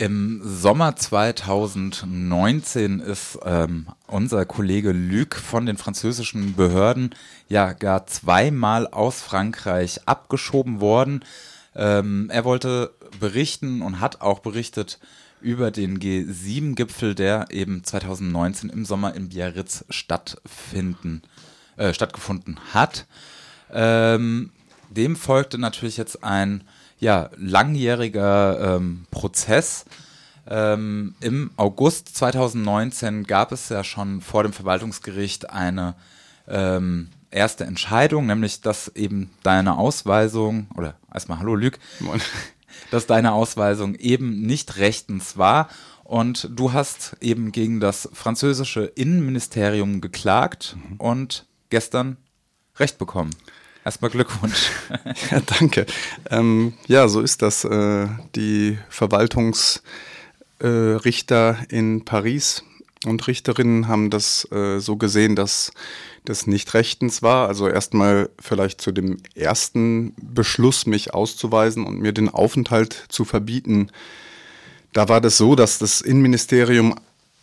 Im 0.00 0.40
Sommer 0.42 0.96
2019 0.96 3.00
ist 3.00 3.38
ähm, 3.44 3.86
unser 4.06 4.46
Kollege 4.46 4.92
Luc 4.92 5.34
von 5.34 5.66
den 5.66 5.76
französischen 5.76 6.56
Behörden 6.56 7.14
ja 7.50 7.74
gar 7.74 8.06
zweimal 8.06 8.86
aus 8.86 9.20
Frankreich 9.20 10.00
abgeschoben 10.06 10.80
worden. 10.80 11.22
Ähm, 11.76 12.30
er 12.32 12.46
wollte 12.46 12.94
berichten 13.20 13.82
und 13.82 14.00
hat 14.00 14.22
auch 14.22 14.38
berichtet 14.38 14.98
über 15.42 15.70
den 15.70 15.98
G7-Gipfel, 15.98 17.14
der 17.14 17.48
eben 17.50 17.84
2019 17.84 18.70
im 18.70 18.86
Sommer 18.86 19.14
in 19.14 19.28
Biarritz 19.28 19.84
stattfinden, 19.90 21.20
äh, 21.76 21.92
stattgefunden 21.92 22.58
hat. 22.72 23.04
Ähm, 23.70 24.50
dem 24.88 25.14
folgte 25.14 25.58
natürlich 25.58 25.98
jetzt 25.98 26.24
ein 26.24 26.64
ja, 27.00 27.30
langjähriger 27.36 28.76
ähm, 28.76 29.06
Prozess. 29.10 29.84
Ähm, 30.46 31.14
Im 31.20 31.50
August 31.56 32.16
2019 32.16 33.24
gab 33.24 33.52
es 33.52 33.68
ja 33.68 33.82
schon 33.82 34.20
vor 34.20 34.42
dem 34.42 34.52
Verwaltungsgericht 34.52 35.50
eine 35.50 35.94
ähm, 36.46 37.08
erste 37.30 37.64
Entscheidung, 37.64 38.26
nämlich 38.26 38.60
dass 38.60 38.88
eben 38.88 39.30
deine 39.42 39.78
Ausweisung, 39.78 40.68
oder 40.76 40.94
erstmal 41.12 41.38
Hallo 41.38 41.54
Lüg, 41.54 41.78
dass 42.90 43.06
deine 43.06 43.32
Ausweisung 43.32 43.94
eben 43.94 44.42
nicht 44.42 44.76
rechtens 44.76 45.36
war 45.36 45.68
und 46.04 46.48
du 46.50 46.72
hast 46.72 47.16
eben 47.20 47.52
gegen 47.52 47.78
das 47.78 48.08
französische 48.12 48.84
Innenministerium 48.84 50.00
geklagt 50.00 50.76
mhm. 50.76 50.96
und 50.96 51.46
gestern 51.70 52.16
Recht 52.76 52.98
bekommen. 52.98 53.30
Erstmal 53.84 54.10
Glückwunsch. 54.10 54.70
ja, 55.30 55.40
danke. 55.58 55.86
Ähm, 56.30 56.74
ja, 56.86 57.08
so 57.08 57.20
ist 57.20 57.42
das. 57.42 57.64
Äh, 57.64 58.08
die 58.36 58.78
Verwaltungsrichter 58.88 61.58
äh, 61.70 61.76
in 61.76 62.04
Paris 62.04 62.62
und 63.06 63.26
Richterinnen 63.26 63.88
haben 63.88 64.10
das 64.10 64.46
äh, 64.52 64.80
so 64.80 64.96
gesehen, 64.96 65.34
dass 65.34 65.72
das 66.26 66.46
nicht 66.46 66.74
rechtens 66.74 67.22
war. 67.22 67.48
Also 67.48 67.68
erstmal 67.68 68.28
vielleicht 68.38 68.82
zu 68.82 68.92
dem 68.92 69.16
ersten 69.34 70.14
Beschluss, 70.20 70.84
mich 70.86 71.14
auszuweisen 71.14 71.86
und 71.86 72.00
mir 72.00 72.12
den 72.12 72.28
Aufenthalt 72.28 73.06
zu 73.08 73.24
verbieten. 73.24 73.88
Da 74.92 75.08
war 75.08 75.22
das 75.22 75.38
so, 75.38 75.54
dass 75.54 75.78
das 75.78 76.02
Innenministerium 76.02 76.94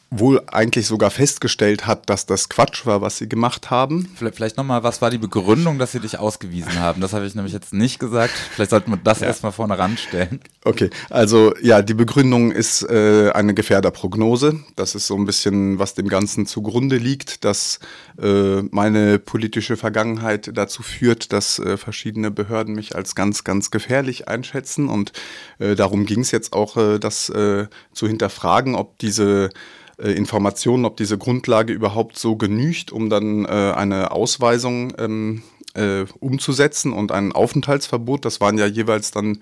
wohl 0.09 0.41
eigentlich 0.47 0.87
sogar 0.87 1.11
festgestellt 1.11 1.85
hat, 1.85 2.09
dass 2.09 2.25
das 2.25 2.47
Quatsch 2.47 2.85
war, 2.85 3.01
was 3.01 3.17
sie 3.17 3.27
gemacht 3.27 3.69
haben. 3.69 4.09
Vielleicht 4.15 4.55
nochmal, 4.55 4.81
was 4.83 5.01
war 5.01 5.09
die 5.09 5.17
Begründung, 5.17 5.79
dass 5.79 5.91
sie 5.91 5.99
dich 5.99 6.17
ausgewiesen 6.17 6.79
haben? 6.79 7.01
Das 7.01 7.11
habe 7.11 7.25
ich 7.25 7.35
nämlich 7.35 7.53
jetzt 7.53 7.73
nicht 7.73 7.99
gesagt. 7.99 8.33
Vielleicht 8.33 8.71
sollten 8.71 8.91
wir 8.91 8.97
das 8.97 9.19
ja. 9.19 9.27
erstmal 9.27 9.51
vorne 9.51 9.77
ranstellen. 9.77 10.39
Okay, 10.63 10.89
also 11.09 11.53
ja, 11.61 11.81
die 11.81 11.93
Begründung 11.93 12.51
ist 12.51 12.83
äh, 12.83 13.31
eine 13.31 13.53
Gefährderprognose. 13.53 14.61
Das 14.77 14.95
ist 14.95 15.07
so 15.07 15.15
ein 15.15 15.25
bisschen, 15.25 15.77
was 15.77 15.93
dem 15.93 16.07
Ganzen 16.07 16.45
zugrunde 16.45 16.95
liegt, 16.95 17.43
dass 17.43 17.79
äh, 18.21 18.61
meine 18.71 19.19
politische 19.19 19.75
Vergangenheit 19.75 20.51
dazu 20.53 20.83
führt, 20.83 21.33
dass 21.33 21.59
äh, 21.59 21.75
verschiedene 21.75 22.31
Behörden 22.31 22.75
mich 22.75 22.95
als 22.95 23.13
ganz, 23.13 23.43
ganz 23.43 23.71
gefährlich 23.71 24.29
einschätzen. 24.29 24.87
Und 24.87 25.11
äh, 25.59 25.75
darum 25.75 26.05
ging 26.05 26.21
es 26.21 26.31
jetzt 26.31 26.53
auch, 26.53 26.77
äh, 26.77 26.97
das 26.97 27.29
äh, 27.29 27.67
zu 27.91 28.07
hinterfragen, 28.07 28.75
ob 28.75 28.97
diese 28.99 29.49
äh, 29.97 30.11
Informationen, 30.11 30.85
ob 30.85 30.97
diese 30.97 31.17
Grundlage 31.17 31.73
überhaupt 31.73 32.17
so 32.17 32.35
genügt, 32.35 32.91
um 32.91 33.09
dann 33.09 33.45
äh, 33.45 33.73
eine 33.75 34.11
Ausweisung 34.11 34.93
ähm, 34.97 35.43
äh, 35.73 36.05
umzusetzen 36.19 36.93
und 36.93 37.11
ein 37.11 37.31
Aufenthaltsverbot. 37.31 38.25
Das 38.25 38.41
waren 38.41 38.57
ja 38.57 38.65
jeweils 38.65 39.11
dann 39.11 39.39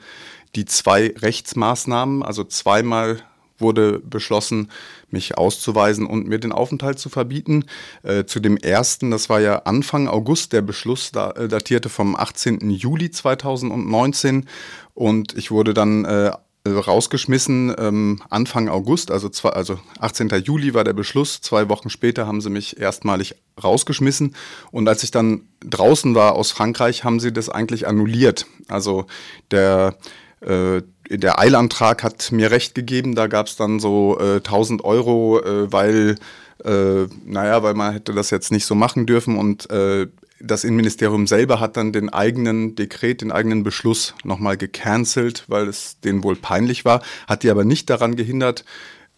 die 0.56 0.66
zwei 0.66 1.14
Rechtsmaßnahmen, 1.18 2.24
also 2.24 2.44
zweimal 2.44 3.22
wurde 3.58 4.00
beschlossen, 4.00 4.70
mich 5.10 5.38
auszuweisen 5.38 6.06
und 6.06 6.28
mir 6.28 6.40
den 6.40 6.52
Aufenthalt 6.52 7.00
zu 7.00 7.10
verbieten. 7.10 7.66
Äh, 8.04 8.26
zu 8.26 8.40
dem 8.40 8.58
ersten, 8.58 9.12
das 9.12 9.30
war 9.30 9.40
ja 9.40 9.60
Anfang 9.60 10.08
August, 10.08 10.54
der 10.54 10.62
Beschluss 10.62 11.12
da, 11.12 11.32
äh, 11.32 11.48
datierte 11.48 11.90
vom 11.90 12.16
18. 12.16 12.70
Juli 12.70 13.12
2019 13.12 14.48
und 14.94 15.38
ich 15.38 15.52
wurde 15.52 15.74
dann 15.74 16.06
äh, 16.06 16.32
rausgeschmissen 16.68 17.76
ähm, 17.78 18.22
Anfang 18.30 18.70
August, 18.70 19.12
also, 19.12 19.30
zwei, 19.30 19.50
also 19.50 19.80
18. 20.00 20.30
Juli 20.44 20.74
war 20.74 20.84
der 20.84 20.94
Beschluss. 20.94 21.42
Zwei 21.42 21.70
Wochen 21.70 21.90
später 21.90 22.26
haben 22.26 22.42
sie 22.42 22.50
mich 22.50 22.80
erstmalig 22.80 23.36
rausgeschmissen. 23.64 24.36
Und 24.72 24.88
als 24.88 25.04
ich 25.04 25.12
dann 25.12 25.42
draußen 25.62 26.16
war 26.16 26.34
aus 26.34 26.52
Frankreich, 26.52 27.04
haben 27.04 27.20
sie 27.20 27.32
das 27.32 27.50
eigentlich 27.50 27.88
annulliert. 27.88 28.48
Also 28.68 29.06
der, 29.52 29.96
äh, 30.42 30.82
der 31.10 31.40
Eilantrag 31.40 32.04
hat 32.04 32.32
mir 32.32 32.50
recht 32.52 32.74
gegeben. 32.74 33.16
Da 33.16 33.28
gab 33.28 33.48
es 33.48 33.56
dann 33.56 33.80
so 33.80 34.18
äh, 34.20 34.38
1000 34.38 34.84
Euro, 34.84 35.42
äh, 35.42 35.72
weil 35.72 36.16
äh, 36.64 37.08
naja, 37.26 37.62
weil 37.64 37.74
man 37.76 37.94
hätte 37.94 38.14
das 38.14 38.32
jetzt 38.32 38.52
nicht 38.52 38.66
so 38.66 38.76
machen 38.76 39.06
dürfen 39.06 39.38
und 39.38 39.70
äh, 39.70 40.08
das 40.40 40.64
Innenministerium 40.64 41.28
selber 41.28 41.60
hat 41.60 41.78
dann 41.78 41.94
den 41.94 42.10
eigenen 42.10 42.76
Dekret, 42.76 43.22
den 43.22 43.32
eigenen 43.32 43.64
Beschluss 43.64 44.16
nochmal 44.24 44.58
gecancelt, 44.58 45.46
weil 45.48 45.68
es 45.68 46.00
denen 46.02 46.24
wohl 46.24 46.36
peinlich 46.36 46.86
war, 46.86 47.02
hat 47.28 47.44
die 47.44 47.50
aber 47.50 47.64
nicht 47.64 47.90
daran 47.90 48.16
gehindert, 48.16 48.66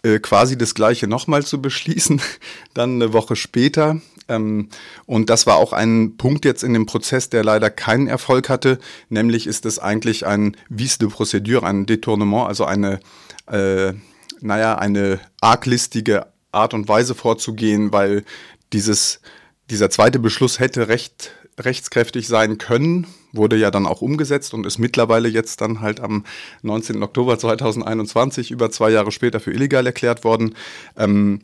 äh, 0.04 0.20
quasi 0.20 0.58
das 0.58 0.76
Gleiche 0.76 1.08
nochmal 1.08 1.44
zu 1.44 1.62
beschließen, 1.62 2.22
dann 2.74 3.02
eine 3.02 3.14
Woche 3.14 3.36
später. 3.36 4.00
Ähm, 4.28 4.70
und 5.06 5.30
das 5.30 5.48
war 5.48 5.56
auch 5.56 5.74
ein 5.74 6.18
Punkt 6.18 6.46
jetzt 6.46 6.64
in 6.64 6.74
dem 6.74 6.86
Prozess, 6.86 7.30
der 7.30 7.44
leider 7.44 7.70
keinen 7.72 8.08
Erfolg 8.08 8.48
hatte, 8.50 8.78
nämlich 9.10 9.48
ist 9.48 9.66
es 9.66 9.80
eigentlich 9.80 10.26
ein 10.26 10.56
Vice 10.70 11.00
de 11.00 11.10
Procédure, 11.10 11.64
ein 11.64 11.86
Detournement, 11.88 12.48
also 12.48 12.66
eine, 12.66 13.00
äh, 13.48 13.94
naja, 14.40 14.78
eine 14.78 15.20
arglistige 15.42 16.28
Art 16.52 16.74
und 16.74 16.88
Weise 16.88 17.16
vorzugehen, 17.16 17.92
weil 17.92 18.24
dieses 18.74 19.20
dieser 19.70 19.90
zweite 19.90 20.20
Beschluss 20.20 20.60
hätte 20.60 20.88
recht 20.88 21.32
rechtskräftig 21.60 22.28
sein 22.28 22.58
können, 22.58 23.08
wurde 23.32 23.56
ja 23.56 23.72
dann 23.72 23.88
auch 23.88 24.02
umgesetzt 24.02 24.54
und 24.54 24.66
ist 24.66 24.78
mittlerweile 24.78 25.28
jetzt 25.28 25.62
dann 25.62 25.82
halt 25.82 26.00
am 26.00 26.24
19. 26.62 27.02
Oktober 27.02 27.40
2021, 27.40 28.52
über 28.52 28.70
zwei 28.70 28.92
Jahre 28.92 29.12
später, 29.12 29.40
für 29.40 29.52
illegal 29.52 29.86
erklärt 29.86 30.24
worden. 30.24 30.54
Ähm, 30.96 31.42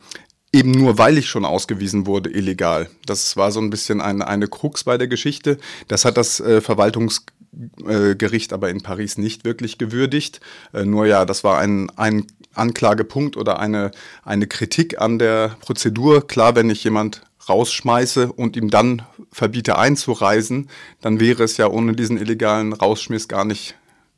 eben 0.52 0.70
nur 0.70 0.98
weil 0.98 1.18
ich 1.18 1.28
schon 1.28 1.44
ausgewiesen 1.44 2.06
wurde, 2.06 2.30
illegal. 2.30 2.88
Das 3.06 3.36
war 3.36 3.50
so 3.50 3.60
ein 3.60 3.70
bisschen 3.70 4.00
eine, 4.00 4.26
eine 4.28 4.46
Krux 4.46 4.84
bei 4.84 4.98
der 4.98 5.08
Geschichte. 5.08 5.58
Das 5.88 6.04
hat 6.04 6.16
das 6.16 6.38
äh, 6.38 6.60
Verwaltungsgericht 6.60 8.52
aber 8.52 8.70
in 8.70 8.82
Paris 8.82 9.18
nicht 9.18 9.44
wirklich 9.44 9.78
gewürdigt. 9.78 10.40
Äh, 10.72 10.84
nur 10.84 11.06
ja, 11.06 11.24
das 11.24 11.42
war 11.42 11.58
ein, 11.58 11.90
ein 11.96 12.28
Anklagepunkt 12.54 13.36
oder 13.36 13.58
eine, 13.58 13.90
eine 14.22 14.46
Kritik 14.46 15.00
an 15.00 15.18
der 15.18 15.56
Prozedur. 15.58 16.24
Klar, 16.28 16.54
wenn 16.54 16.70
ich 16.70 16.84
jemand 16.84 17.22
rausschmeiße 17.48 18.32
und 18.32 18.56
ihm 18.56 18.70
dann 18.70 19.02
verbiete 19.32 19.78
einzureisen, 19.78 20.70
dann 21.00 21.20
wäre 21.20 21.44
es 21.44 21.56
ja 21.56 21.68
ohne 21.68 21.94
diesen 21.94 22.18
illegalen 22.18 22.72
Rausschmiss 22.72 23.28
gar 23.28 23.44
nicht 23.44 23.74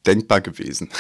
denkbar 0.06 0.41
gewesen. 0.41 0.91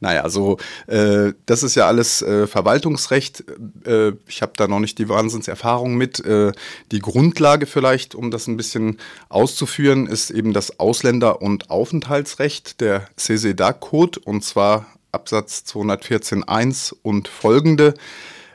Naja, 0.00 0.28
so 0.28 0.58
äh, 0.86 1.32
das 1.46 1.62
ist 1.62 1.76
ja 1.76 1.86
alles 1.86 2.20
äh, 2.20 2.46
Verwaltungsrecht. 2.46 3.44
Äh, 3.86 4.12
ich 4.26 4.42
habe 4.42 4.52
da 4.56 4.66
noch 4.68 4.80
nicht 4.80 4.98
die 4.98 5.08
Wahnsinnserfahrung 5.08 5.94
mit. 5.94 6.20
Äh, 6.20 6.52
die 6.92 6.98
Grundlage 6.98 7.64
vielleicht, 7.64 8.14
um 8.14 8.30
das 8.30 8.46
ein 8.46 8.58
bisschen 8.58 8.98
auszuführen, 9.30 10.06
ist 10.06 10.30
eben 10.30 10.52
das 10.52 10.78
Ausländer- 10.78 11.40
und 11.40 11.70
Aufenthaltsrecht, 11.70 12.82
der 12.82 13.06
CESEDA-Code, 13.16 14.20
und 14.24 14.44
zwar 14.44 14.86
Absatz 15.10 15.64
214.1 15.68 16.94
und 17.02 17.28
folgende. 17.28 17.94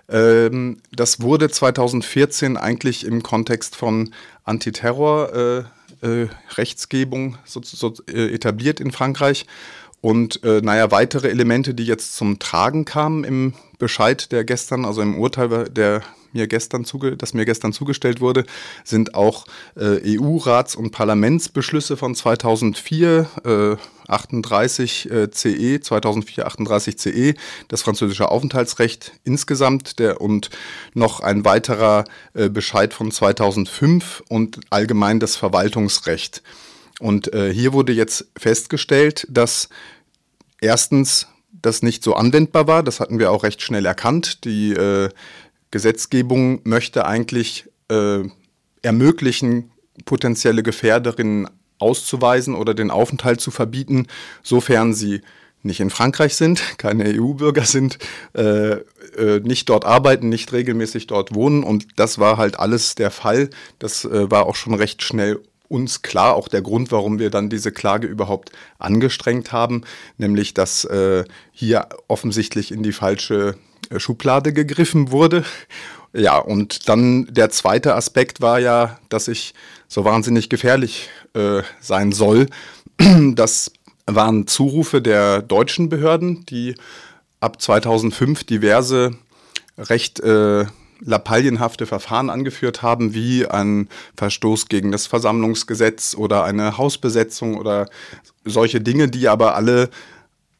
Ähm, 0.09 0.77
das 0.91 1.21
wurde 1.21 1.49
2014 1.49 2.57
eigentlich 2.57 3.05
im 3.05 3.23
Kontext 3.23 3.75
von 3.75 4.13
Antiterror 4.43 5.33
äh, 5.33 5.63
äh, 6.01 6.27
Rechtsgebung 6.55 7.37
so, 7.45 7.61
so, 7.63 7.93
äh, 8.07 8.33
etabliert 8.33 8.79
in 8.79 8.91
Frankreich. 8.91 9.45
Und 10.01 10.43
äh, 10.43 10.61
naja, 10.61 10.91
weitere 10.91 11.29
Elemente, 11.29 11.73
die 11.73 11.85
jetzt 11.85 12.15
zum 12.15 12.39
Tragen 12.39 12.85
kamen 12.85 13.23
im 13.23 13.53
Bescheid, 13.79 14.31
der 14.31 14.45
gestern, 14.45 14.85
also 14.85 15.01
im 15.01 15.19
Urteil, 15.19 15.65
der 15.65 16.03
mir 16.33 16.47
gestern 16.47 16.85
zuge 16.85 17.17
das 17.17 17.33
mir 17.33 17.45
gestern 17.45 17.73
zugestellt 17.73 18.21
wurde, 18.21 18.45
sind 18.83 19.15
auch 19.15 19.45
äh, 19.75 20.17
EU-Rats- 20.19 20.75
und 20.75 20.91
Parlamentsbeschlüsse 20.91 21.97
von 21.97 22.15
2004, 22.15 23.29
äh, 23.43 24.11
38 24.11 25.11
äh, 25.11 25.31
CE, 25.31 25.79
2004 25.81 26.45
38 26.45 26.97
CE, 26.97 27.33
das 27.67 27.81
französische 27.81 28.29
Aufenthaltsrecht 28.29 29.13
insgesamt 29.23 29.99
der 29.99 30.21
und 30.21 30.49
noch 30.93 31.19
ein 31.19 31.45
weiterer 31.45 32.05
äh, 32.33 32.49
Bescheid 32.49 32.93
von 32.93 33.11
2005 33.11 34.23
und 34.29 34.59
allgemein 34.69 35.19
das 35.19 35.35
Verwaltungsrecht. 35.35 36.41
Und 36.99 37.33
äh, 37.33 37.53
hier 37.53 37.73
wurde 37.73 37.93
jetzt 37.93 38.27
festgestellt, 38.37 39.25
dass 39.29 39.69
erstens 40.59 41.27
das 41.61 41.81
nicht 41.81 42.03
so 42.03 42.13
anwendbar 42.13 42.67
war. 42.67 42.83
Das 42.83 42.99
hatten 42.99 43.19
wir 43.19 43.31
auch 43.31 43.43
recht 43.43 43.61
schnell 43.61 43.85
erkannt. 43.85 44.43
Die 44.45 44.71
äh, 44.73 45.09
Gesetzgebung 45.71 46.61
möchte 46.63 47.05
eigentlich 47.05 47.69
äh, 47.89 48.23
ermöglichen, 48.81 49.71
potenzielle 50.05 50.63
Gefährderinnen 50.63 51.49
auszuweisen 51.77 52.55
oder 52.55 52.73
den 52.73 52.91
Aufenthalt 52.91 53.41
zu 53.41 53.51
verbieten, 53.51 54.07
sofern 54.43 54.93
sie 54.93 55.21
nicht 55.61 55.79
in 55.79 55.89
Frankreich 55.89 56.35
sind, 56.35 56.61
keine 56.77 57.05
EU-Bürger 57.19 57.65
sind, 57.65 57.97
äh, 58.33 58.71
äh, 58.71 59.39
nicht 59.43 59.69
dort 59.69 59.85
arbeiten, 59.85 60.29
nicht 60.29 60.53
regelmäßig 60.53 61.07
dort 61.07 61.33
wohnen. 61.33 61.63
Und 61.63 61.87
das 61.97 62.19
war 62.19 62.37
halt 62.37 62.59
alles 62.59 62.95
der 62.95 63.11
Fall. 63.11 63.49
Das 63.77 64.05
äh, 64.05 64.31
war 64.31 64.45
auch 64.45 64.55
schon 64.55 64.73
recht 64.73 65.03
schnell 65.03 65.39
uns 65.67 66.01
klar, 66.01 66.35
auch 66.35 66.47
der 66.47 66.63
Grund, 66.63 66.91
warum 66.91 67.19
wir 67.19 67.29
dann 67.29 67.49
diese 67.49 67.71
Klage 67.71 68.07
überhaupt 68.07 68.51
angestrengt 68.79 69.51
haben, 69.51 69.83
nämlich 70.17 70.55
dass 70.55 70.83
äh, 70.85 71.25
hier 71.51 71.87
offensichtlich 72.07 72.71
in 72.71 72.81
die 72.81 72.91
falsche 72.91 73.55
Schublade 73.97 74.53
gegriffen 74.53 75.11
wurde. 75.11 75.43
Ja, 76.13 76.37
und 76.37 76.89
dann 76.89 77.27
der 77.29 77.49
zweite 77.49 77.95
Aspekt 77.95 78.41
war 78.41 78.59
ja, 78.59 78.99
dass 79.09 79.27
ich 79.27 79.53
so 79.87 80.05
wahnsinnig 80.05 80.49
gefährlich 80.49 81.09
äh, 81.33 81.61
sein 81.79 82.11
soll. 82.11 82.47
Das 83.35 83.71
waren 84.05 84.47
Zurufe 84.47 85.01
der 85.01 85.41
deutschen 85.41 85.87
Behörden, 85.89 86.45
die 86.47 86.75
ab 87.39 87.61
2005 87.61 88.43
diverse 88.43 89.11
recht 89.77 90.19
äh, 90.19 90.65
lapalienhafte 91.01 91.85
Verfahren 91.85 92.29
angeführt 92.29 92.81
haben, 92.81 93.13
wie 93.13 93.45
ein 93.45 93.87
Verstoß 94.17 94.67
gegen 94.67 94.91
das 94.91 95.07
Versammlungsgesetz 95.07 96.15
oder 96.15 96.43
eine 96.43 96.77
Hausbesetzung 96.77 97.55
oder 97.55 97.87
solche 98.43 98.81
Dinge, 98.81 99.07
die 99.07 99.27
aber 99.27 99.55
alle 99.55 99.89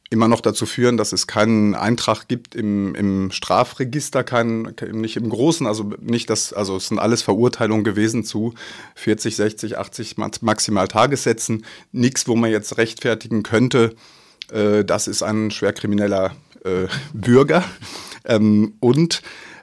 immer 0.09 0.27
noch 0.27 0.41
dazu 0.41 0.65
führen, 0.65 0.97
dass 0.97 1.13
es 1.13 1.27
keinen 1.27 1.75
Eintrag 1.75 2.27
gibt 2.27 2.55
im, 2.55 2.95
im 2.95 3.31
Strafregister, 3.31 4.23
keinen, 4.23 4.75
nicht 4.91 5.17
im 5.17 5.29
Großen, 5.29 5.67
also 5.67 5.91
nicht 5.99 6.29
das, 6.29 6.51
also 6.51 6.77
es 6.77 6.87
sind 6.87 6.97
alles 6.97 7.21
Verurteilungen 7.21 7.83
gewesen 7.83 8.23
zu 8.23 8.55
40, 8.95 9.35
60, 9.35 9.77
80 9.77 10.15
maximal 10.41 10.87
Tagessätzen. 10.87 11.65
Nichts, 11.91 12.27
wo 12.27 12.35
man 12.35 12.49
jetzt 12.49 12.77
rechtfertigen 12.77 13.43
könnte, 13.43 13.95
äh, 14.51 14.83
das 14.83 15.07
ist 15.07 15.21
ein 15.21 15.51
schwerkrimineller 15.51 16.35
äh, 16.63 16.87
Bürger. 17.13 17.63
Ähm, 18.25 18.73
und 18.79 19.21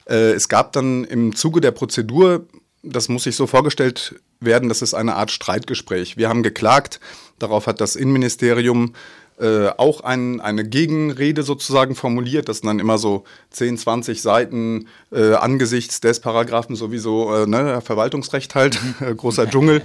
äh, 0.08 0.32
es 0.32 0.48
gab 0.48 0.72
dann 0.72 1.04
im 1.04 1.34
Zuge 1.34 1.60
der 1.60 1.72
Prozedur, 1.72 2.46
das 2.84 3.08
muss 3.08 3.24
sich 3.24 3.34
so 3.34 3.48
vorgestellt 3.48 4.14
werden, 4.38 4.68
das 4.68 4.80
ist 4.80 4.94
eine 4.94 5.16
Art 5.16 5.32
Streitgespräch. 5.32 6.16
Wir 6.16 6.28
haben 6.28 6.44
geklagt, 6.44 7.00
darauf 7.40 7.66
hat 7.66 7.80
das 7.80 7.96
Innenministerium 7.96 8.92
äh, 9.38 9.68
auch 9.76 10.00
ein, 10.00 10.40
eine 10.40 10.64
Gegenrede 10.64 11.42
sozusagen 11.42 11.94
formuliert. 11.94 12.48
Das 12.48 12.58
sind 12.58 12.68
dann 12.68 12.78
immer 12.78 12.96
so 12.96 13.24
10, 13.50 13.76
20 13.76 14.22
Seiten 14.22 14.88
äh, 15.12 15.34
angesichts 15.34 16.00
des 16.00 16.20
Paragraphen 16.20 16.74
sowieso 16.74 17.34
äh, 17.34 17.46
ne, 17.46 17.80
Verwaltungsrecht 17.82 18.54
halt, 18.54 18.80
äh, 19.00 19.14
großer 19.14 19.48
Dschungel. 19.48 19.82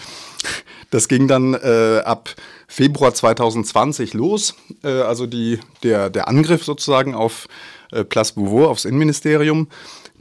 Das 0.90 1.08
ging 1.08 1.28
dann 1.28 1.54
äh, 1.54 2.02
ab 2.06 2.30
Februar 2.68 3.14
2020 3.14 4.14
los, 4.14 4.56
also 4.82 5.26
die, 5.26 5.60
der, 5.84 6.10
der 6.10 6.30
Angriff 6.30 6.64
sozusagen 6.64 7.14
auf 7.14 7.50
äh, 7.92 8.06
Place 8.06 8.32
Beauvau, 8.34 8.70
aufs 8.70 8.86
Innenministerium. 8.86 9.68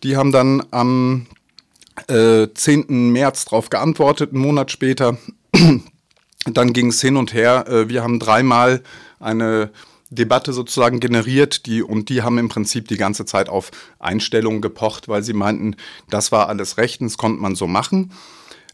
Die 0.02 0.16
haben 0.16 0.32
dann 0.32 0.64
am 0.70 1.26
äh, 2.08 2.48
10. 2.52 3.12
März 3.12 3.44
darauf 3.44 3.70
geantwortet, 3.70 4.32
einen 4.32 4.42
Monat 4.42 4.70
später. 4.70 5.16
dann 6.46 6.72
ging 6.72 6.88
es 6.88 7.00
hin 7.00 7.16
und 7.16 7.34
her. 7.34 7.84
Wir 7.88 8.02
haben 8.02 8.18
dreimal 8.18 8.82
eine 9.20 9.70
Debatte 10.10 10.52
sozusagen 10.52 10.98
generiert, 10.98 11.66
die 11.66 11.82
und 11.82 12.08
die 12.08 12.22
haben 12.22 12.38
im 12.38 12.48
Prinzip 12.48 12.88
die 12.88 12.96
ganze 12.96 13.24
Zeit 13.24 13.48
auf 13.48 13.70
Einstellungen 14.00 14.60
gepocht, 14.60 15.06
weil 15.08 15.22
sie 15.22 15.34
meinten, 15.34 15.76
das 16.08 16.32
war 16.32 16.48
alles 16.48 16.78
rechtens, 16.78 17.16
konnte 17.16 17.40
man 17.40 17.54
so 17.54 17.68
machen. 17.68 18.10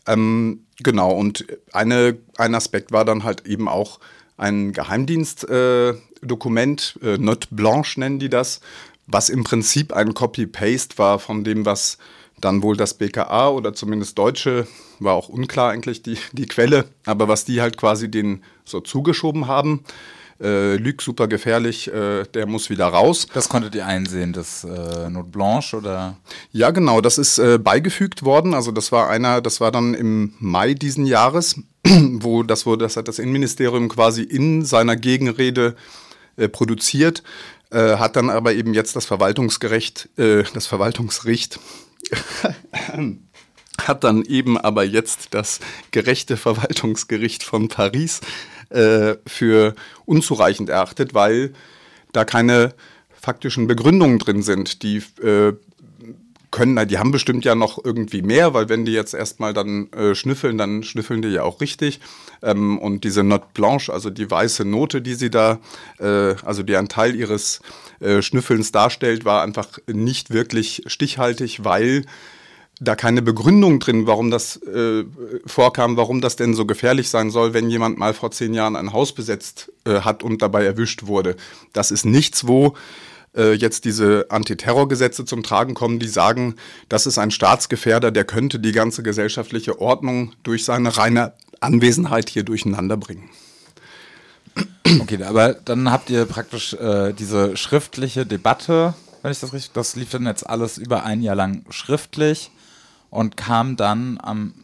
Ähm, 0.07 0.65
genau, 0.83 1.11
und 1.11 1.45
eine, 1.73 2.17
ein 2.39 2.55
Aspekt 2.55 2.91
war 2.91 3.05
dann 3.05 3.25
halt 3.25 3.47
eben 3.47 3.69
auch 3.69 4.01
ein 4.39 4.73
Geheimdienstdokument, 4.73 6.99
äh, 7.03 7.15
äh, 7.15 7.19
Note 7.19 7.49
Blanche 7.51 8.01
nennen 8.01 8.19
die 8.19 8.31
das, 8.31 8.61
was 9.07 9.29
im 9.29 9.45
Prinzip 9.45 9.93
ein 9.93 10.15
Copy-Paste 10.15 10.97
war 10.99 11.19
von 11.19 11.45
dem, 11.45 11.67
was 11.67 11.99
dann 12.41 12.63
wohl 12.63 12.77
das 12.77 12.95
BKA 12.95 13.51
oder 13.51 13.75
zumindest 13.75 14.19
Deutsche, 14.19 14.67
war 14.99 15.15
auch 15.15 15.29
unklar 15.29 15.71
eigentlich 15.71 16.03
die, 16.03 16.19
die 16.33 16.47
Quelle, 16.47 16.87
aber 17.05 17.29
was 17.29 17.45
die 17.45 17.61
halt 17.61 17.77
quasi 17.77 18.11
den 18.11 18.43
so 18.65 18.81
zugeschoben 18.81 19.47
haben 19.47 19.85
äh, 20.41 20.77
Luc 20.77 21.03
super 21.03 21.29
gefährlich, 21.29 21.93
äh, 21.93 22.25
der 22.25 22.47
muss 22.47 22.71
wieder 22.71 22.87
raus. 22.87 23.27
Das 23.33 23.49
konntet 23.49 23.75
ihr 23.75 23.87
einsehen, 23.87 24.33
das 24.33 24.65
äh, 24.65 25.09
Note 25.09 25.29
Blanche 25.31 25.77
oder? 25.77 26.17
Ja, 26.53 26.71
genau, 26.71 27.00
das 27.00 27.19
ist 27.19 27.38
äh, 27.38 27.59
beigefügt 27.59 28.23
worden. 28.23 28.55
Also 28.55 28.71
das 28.71 28.93
war 28.93 29.09
einer, 29.09 29.41
das 29.41 29.61
war 29.61 29.73
dann 29.73 29.94
im 29.94 30.35
Mai 30.38 30.75
diesen 30.75 31.06
Jahres, 31.06 31.56
wo 31.85 32.43
das 32.43 32.67
wurde, 32.67 32.85
das 32.85 32.97
hat 32.97 33.09
das 33.09 33.19
Innenministerium 33.19 33.88
quasi 33.88 34.23
in 34.23 34.65
seiner 34.65 34.97
Gegenrede 34.97 35.77
äh, 36.37 36.49
produziert, 36.49 37.23
äh, 37.71 37.97
hat 37.97 38.17
dann 38.17 38.31
aber 38.31 38.55
eben 38.55 38.75
jetzt 38.75 38.97
das 38.97 39.06
Verwaltungsgerecht, 39.06 40.09
äh, 40.19 40.44
das 40.53 40.67
Verwaltungsgericht 40.67 41.59
hat 43.83 44.05
dann 44.05 44.23
eben 44.25 44.59
aber 44.59 44.85
jetzt 44.85 45.29
das 45.33 45.61
gerechte 45.91 46.37
Verwaltungsgericht 46.37 47.43
von 47.43 47.69
Paris 47.69 48.21
äh, 48.71 49.17
für 49.27 49.75
unzureichend 50.05 50.69
erachtet, 50.69 51.15
weil 51.15 51.53
da 52.13 52.25
keine 52.25 52.75
faktischen 53.21 53.67
Begründungen 53.67 54.19
drin 54.19 54.43
sind. 54.43 54.83
Die 54.83 54.99
äh, 55.23 55.55
können, 56.51 56.89
die 56.89 56.99
haben 56.99 57.11
bestimmt 57.11 57.45
ja 57.45 57.55
noch 57.55 57.85
irgendwie 57.85 58.23
mehr, 58.23 58.55
weil 58.55 58.69
wenn 58.69 58.85
die 58.85 58.93
jetzt 58.93 59.15
erstmal 59.15 59.53
dann 59.53 59.93
äh, 59.93 60.15
schnüffeln, 60.15 60.57
dann 60.57 60.83
schnüffeln 60.83 61.21
die 61.21 61.29
ja 61.29 61.43
auch 61.43 61.61
richtig. 61.61 62.01
Ähm, 62.43 62.79
und 62.79 63.05
diese 63.05 63.23
Note 63.23 63.47
Blanche, 63.53 63.93
also 63.93 64.11
die 64.11 64.31
weiße 64.31 64.65
Note, 64.65 65.03
die 65.03 65.15
sie 65.15 65.31
da, 65.31 65.59
äh, 65.99 66.35
also 66.45 66.62
die 66.62 66.77
ein 66.77 66.89
Teil 66.89 67.15
ihres 67.15 67.61
äh, 68.01 68.23
Schnüffelns 68.23 68.73
darstellt, 68.73 69.25
war 69.25 69.43
einfach 69.43 69.79
nicht 69.87 70.31
wirklich 70.31 70.83
stichhaltig, 70.87 71.65
weil 71.65 72.05
da 72.78 72.94
keine 72.94 73.23
Begründung 73.23 73.81
drin, 73.81 74.06
warum 74.06 74.31
das 74.31 74.56
äh, 74.62 75.05
vorkam, 75.46 75.96
warum 75.96 76.20
das 76.20 76.37
denn 76.37 76.55
so 76.55 76.67
gefährlich 76.67 77.08
sein 77.08 77.31
soll, 77.31 77.55
wenn 77.55 77.70
jemand 77.70 77.99
mal 77.99 78.12
vor 78.12 78.31
zehn 78.31 78.52
Jahren 78.52 78.76
ein 78.76 78.93
Haus 78.93 79.12
besetzt 79.12 79.73
äh, 79.84 80.00
hat 80.00 80.23
und 80.23 80.43
dabei 80.43 80.64
erwischt 80.64 81.06
wurde. 81.06 81.37
Das 81.73 81.90
ist 81.90 82.05
nichts, 82.05 82.46
wo 82.46 82.75
äh, 83.34 83.52
jetzt 83.52 83.87
diese 83.87 84.26
Antiterrorgesetze 84.28 85.25
zum 85.25 85.43
Tragen 85.43 85.73
kommen, 85.73 85.99
die 85.99 86.08
sagen, 86.08 86.56
das 86.90 87.06
ist 87.06 87.17
ein 87.19 87.31
Staatsgefährder, 87.31 88.11
der 88.11 88.25
könnte 88.25 88.58
die 88.58 88.73
ganze 88.73 89.02
gesellschaftliche 89.02 89.81
Ordnung 89.81 90.32
durch 90.43 90.64
seine 90.64 90.96
reine 90.99 91.32
Anwesenheit 91.61 92.28
hier 92.28 92.43
durcheinander 92.43 92.99
bringen. 92.99 93.31
Okay, 95.00 95.23
aber 95.23 95.55
dann 95.55 95.90
habt 95.90 96.11
ihr 96.11 96.26
praktisch 96.26 96.75
äh, 96.75 97.12
diese 97.12 97.56
schriftliche 97.56 98.25
Debatte, 98.25 98.94
wenn 99.23 99.32
ich 99.32 99.40
das 99.40 99.52
richtig, 99.52 99.73
das 99.73 99.96
lief 99.96 100.11
dann 100.11 100.26
jetzt 100.26 100.49
alles 100.49 100.78
über 100.78 101.04
ein 101.04 101.23
Jahr 101.23 101.35
lang 101.35 101.64
schriftlich 101.71 102.50
und 103.11 103.37
kam 103.37 103.77
dann 103.77 104.19
am 104.23 104.55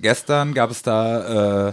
gestern 0.00 0.54
gab 0.54 0.70
es 0.70 0.82
da 0.82 1.68
äh, 1.68 1.72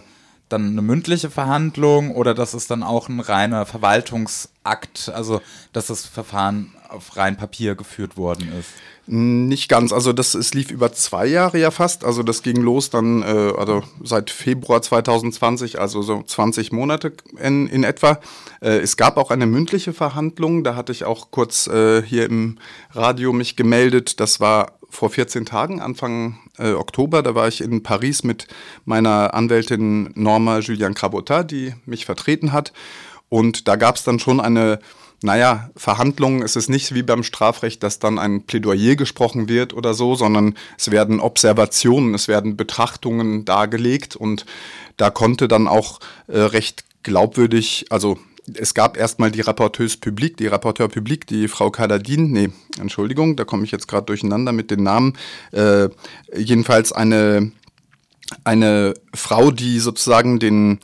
dann 0.50 0.68
eine 0.68 0.82
mündliche 0.82 1.30
Verhandlung 1.30 2.12
oder 2.12 2.34
das 2.34 2.54
ist 2.54 2.70
dann 2.70 2.84
auch 2.84 3.10
ein 3.10 3.20
reiner 3.20 3.66
Verwaltungsakt, 3.66 5.12
also 5.13 5.42
dass 5.72 5.88
das 5.88 6.06
Verfahren 6.06 6.72
auf 6.93 7.17
rein 7.17 7.38
Papier 7.38 7.75
geführt 7.75 8.17
worden 8.17 8.51
ist? 8.59 8.69
Nicht 9.05 9.67
ganz, 9.67 9.91
also 9.91 10.13
das 10.13 10.33
es 10.33 10.53
lief 10.53 10.71
über 10.71 10.93
zwei 10.93 11.25
Jahre 11.25 11.59
ja 11.59 11.71
fast, 11.71 12.05
also 12.05 12.23
das 12.23 12.41
ging 12.41 12.62
los 12.62 12.89
dann 12.89 13.21
äh, 13.21 13.53
also 13.57 13.83
seit 14.01 14.29
Februar 14.29 14.81
2020, 14.81 15.79
also 15.79 16.01
so 16.01 16.23
20 16.23 16.71
Monate 16.71 17.12
in, 17.38 17.67
in 17.67 17.83
etwa. 17.83 18.19
Äh, 18.62 18.77
es 18.77 18.95
gab 18.95 19.17
auch 19.17 19.29
eine 19.29 19.45
mündliche 19.45 19.91
Verhandlung, 19.91 20.63
da 20.63 20.75
hatte 20.75 20.93
ich 20.93 21.03
auch 21.03 21.31
kurz 21.31 21.67
äh, 21.67 22.01
hier 22.01 22.25
im 22.25 22.59
Radio 22.91 23.33
mich 23.33 23.57
gemeldet, 23.57 24.21
das 24.21 24.39
war 24.39 24.79
vor 24.93 25.09
14 25.09 25.45
Tagen, 25.45 25.81
Anfang 25.81 26.38
äh, 26.57 26.71
Oktober, 26.73 27.23
da 27.23 27.35
war 27.35 27.47
ich 27.47 27.62
in 27.62 27.83
Paris 27.83 28.23
mit 28.23 28.47
meiner 28.85 29.33
Anwältin 29.33 30.12
Norma 30.15 30.59
Julian 30.59 30.93
Crabotta, 30.93 31.43
die 31.43 31.73
mich 31.85 32.05
vertreten 32.05 32.53
hat. 32.53 32.71
Und 33.27 33.67
da 33.67 33.75
gab 33.75 33.95
es 33.95 34.03
dann 34.03 34.19
schon 34.19 34.39
eine, 34.39 34.79
naja, 35.24 35.70
Verhandlung. 35.75 36.42
Es 36.44 36.56
ist 36.56 36.70
nicht 36.70 36.94
wie 36.94 37.03
beim 37.03 37.24
Strafrecht, 37.24 37.84
dass 37.84 38.00
dann 38.00 38.20
ein 38.20 38.44
Plädoyer 38.44 38.96
gesprochen 38.96 39.48
wird 39.48 39.74
oder 39.74 39.94
so, 39.94 40.15
sondern 40.15 40.56
es 40.77 40.92
werden 40.92 41.20
Observationen, 41.20 42.13
es 42.13 42.27
werden 42.27 42.58
Betrachtungen 42.58 43.46
dargelegt. 43.46 44.15
Und 44.15 44.46
da 44.98 45.10
konnte 45.10 45.48
dann 45.48 45.68
auch 45.68 46.00
äh, 46.27 46.39
recht 46.39 46.84
glaubwürdig, 47.03 47.86
also 47.89 48.18
es 48.56 48.74
gab 48.74 48.98
erstmal 48.98 49.32
die 49.32 49.42
Rapporteuse 49.42 49.98
Publique, 49.98 50.36
die 50.38 50.48
Rapporteur 50.48 50.89
Public, 50.89 51.27
die 51.27 51.48
Frau 51.48 51.72
Kaladin, 51.72 52.32
nee, 52.32 52.50
Entschuldigung, 52.77 53.36
da 53.36 53.46
komme 53.46 53.63
ich 53.63 53.72
jetzt 53.72 53.88
gerade 53.88 54.06
durcheinander 54.06 54.51
mit 54.51 54.70
den 54.70 54.84
Namen, 54.84 55.13
äh, 55.51 55.89
jedenfalls 56.36 56.92
eine, 56.92 57.51
eine 58.44 58.96
Frau, 59.13 59.51
die 59.51 59.80
sozusagen 59.80 60.39
den 60.39 60.80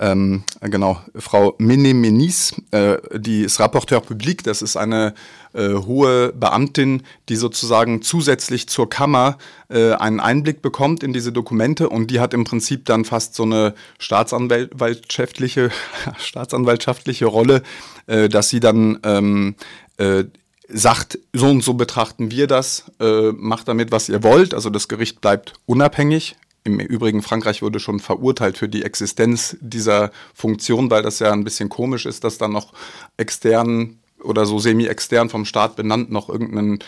ähm, 0.00 0.44
genau, 0.60 1.00
Frau 1.16 1.54
Menemenis, 1.58 2.54
äh, 2.70 2.98
die 3.18 3.42
ist 3.42 3.58
Rapporteur 3.58 4.00
Public, 4.00 4.44
das 4.44 4.62
ist 4.62 4.76
eine 4.76 5.14
äh, 5.54 5.74
hohe 5.74 6.32
Beamtin, 6.32 7.02
die 7.28 7.34
sozusagen 7.34 8.00
zusätzlich 8.02 8.68
zur 8.68 8.88
Kammer 8.88 9.38
äh, 9.68 9.92
einen 9.94 10.20
Einblick 10.20 10.62
bekommt 10.62 11.02
in 11.02 11.12
diese 11.12 11.32
Dokumente 11.32 11.88
und 11.88 12.12
die 12.12 12.20
hat 12.20 12.32
im 12.32 12.44
Prinzip 12.44 12.84
dann 12.84 13.04
fast 13.04 13.34
so 13.34 13.42
eine 13.42 13.74
staatsanwaltschaftliche, 13.98 15.70
staatsanwaltschaftliche 16.18 17.26
Rolle, 17.26 17.62
äh, 18.06 18.28
dass 18.28 18.50
sie 18.50 18.60
dann 18.60 19.00
ähm, 19.02 19.56
äh, 19.96 20.24
sagt, 20.68 21.18
so 21.32 21.48
und 21.48 21.64
so 21.64 21.74
betrachten 21.74 22.30
wir 22.30 22.46
das, 22.46 22.84
äh, 23.00 23.32
macht 23.32 23.66
damit, 23.66 23.90
was 23.90 24.08
ihr 24.08 24.22
wollt. 24.22 24.54
Also 24.54 24.70
das 24.70 24.86
Gericht 24.86 25.20
bleibt 25.20 25.54
unabhängig. 25.66 26.36
Im 26.68 26.80
Übrigen, 26.80 27.22
Frankreich 27.22 27.62
wurde 27.62 27.80
schon 27.80 27.98
verurteilt 27.98 28.58
für 28.58 28.68
die 28.68 28.84
Existenz 28.84 29.56
dieser 29.60 30.10
Funktion, 30.34 30.90
weil 30.90 31.02
das 31.02 31.18
ja 31.18 31.32
ein 31.32 31.44
bisschen 31.44 31.70
komisch 31.70 32.04
ist, 32.04 32.24
dass 32.24 32.36
dann 32.36 32.52
noch 32.52 32.74
extern 33.16 33.98
oder 34.22 34.44
so 34.44 34.58
semi-extern 34.58 35.30
vom 35.30 35.46
Staat 35.46 35.76
benannt 35.76 36.10
noch 36.10 36.28
irgendeinen 36.28 36.80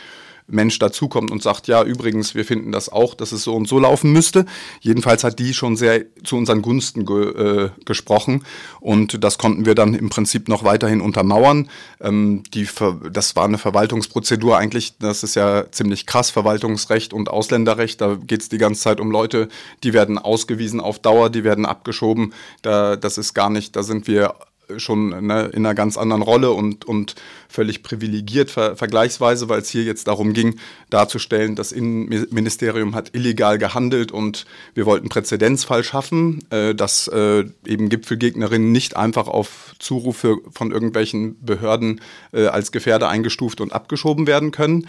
Mensch 0.50 0.78
dazukommt 0.78 1.30
und 1.30 1.42
sagt, 1.42 1.66
ja, 1.66 1.82
übrigens, 1.82 2.34
wir 2.34 2.44
finden 2.44 2.72
das 2.72 2.88
auch, 2.88 3.14
dass 3.14 3.32
es 3.32 3.42
so 3.42 3.54
und 3.54 3.68
so 3.68 3.78
laufen 3.78 4.12
müsste. 4.12 4.46
Jedenfalls 4.80 5.24
hat 5.24 5.38
die 5.38 5.54
schon 5.54 5.76
sehr 5.76 6.04
zu 6.24 6.36
unseren 6.36 6.62
Gunsten 6.62 7.06
ge, 7.06 7.66
äh, 7.66 7.70
gesprochen. 7.84 8.44
Und 8.80 9.22
das 9.22 9.38
konnten 9.38 9.66
wir 9.66 9.74
dann 9.74 9.94
im 9.94 10.10
Prinzip 10.10 10.48
noch 10.48 10.64
weiterhin 10.64 11.00
untermauern. 11.00 11.70
Ähm, 12.00 12.42
die, 12.54 12.68
das 13.12 13.36
war 13.36 13.44
eine 13.44 13.58
Verwaltungsprozedur 13.58 14.56
eigentlich, 14.56 14.98
das 14.98 15.22
ist 15.22 15.36
ja 15.36 15.70
ziemlich 15.70 16.06
krass, 16.06 16.30
Verwaltungsrecht 16.30 17.12
und 17.12 17.28
Ausländerrecht, 17.28 18.00
da 18.00 18.14
geht 18.14 18.42
es 18.42 18.48
die 18.48 18.58
ganze 18.58 18.80
Zeit 18.82 19.00
um 19.00 19.10
Leute, 19.10 19.48
die 19.82 19.92
werden 19.92 20.18
ausgewiesen 20.18 20.80
auf 20.80 20.98
Dauer, 20.98 21.30
die 21.30 21.44
werden 21.44 21.66
abgeschoben, 21.66 22.32
da, 22.62 22.96
das 22.96 23.18
ist 23.18 23.34
gar 23.34 23.50
nicht, 23.50 23.76
da 23.76 23.82
sind 23.82 24.06
wir 24.06 24.34
schon 24.78 25.26
ne, 25.26 25.50
in 25.52 25.64
einer 25.64 25.74
ganz 25.74 25.96
anderen 25.96 26.22
Rolle 26.22 26.50
und, 26.52 26.84
und 26.84 27.14
völlig 27.48 27.82
privilegiert 27.82 28.50
ver 28.50 28.76
vergleichsweise, 28.76 29.48
weil 29.48 29.60
es 29.60 29.68
hier 29.68 29.82
jetzt 29.82 30.06
darum 30.06 30.32
ging, 30.32 30.58
darzustellen, 30.88 31.56
das 31.56 31.72
Innenministerium 31.72 32.94
hat 32.94 33.14
illegal 33.14 33.58
gehandelt 33.58 34.12
und 34.12 34.46
wir 34.74 34.86
wollten 34.86 35.08
Präzedenzfall 35.08 35.84
schaffen, 35.84 36.44
äh, 36.50 36.74
dass 36.74 37.08
äh, 37.08 37.44
eben 37.66 37.88
Gipfelgegnerinnen 37.88 38.70
nicht 38.72 38.96
einfach 38.96 39.28
auf 39.28 39.74
Zurufe 39.78 40.38
von 40.52 40.70
irgendwelchen 40.70 41.44
Behörden 41.44 42.00
äh, 42.32 42.46
als 42.46 42.72
Gefährder 42.72 43.08
eingestuft 43.08 43.60
und 43.60 43.72
abgeschoben 43.72 44.26
werden 44.26 44.50
können. 44.50 44.86